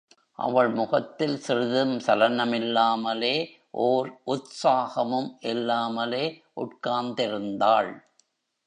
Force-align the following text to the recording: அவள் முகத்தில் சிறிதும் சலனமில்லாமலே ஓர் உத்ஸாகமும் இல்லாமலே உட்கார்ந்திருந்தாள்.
அவள் 0.35 0.69
முகத்தில் 0.69 1.37
சிறிதும் 1.37 1.93
சலனமில்லாமலே 1.97 3.49
ஓர் 3.69 4.21
உத்ஸாகமும் 4.25 5.29
இல்லாமலே 5.39 6.43
உட்கார்ந்திருந்தாள். 6.55 7.91